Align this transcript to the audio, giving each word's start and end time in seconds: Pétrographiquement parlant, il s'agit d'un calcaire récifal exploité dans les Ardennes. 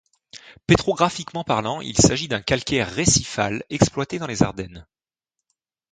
Pétrographiquement 0.65 1.43
parlant, 1.43 1.79
il 1.79 1.95
s'agit 1.95 2.27
d'un 2.27 2.41
calcaire 2.41 2.89
récifal 2.89 3.63
exploité 3.69 4.17
dans 4.17 4.25
les 4.25 4.41
Ardennes. 4.41 4.87